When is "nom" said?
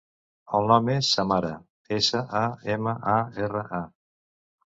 0.69-0.87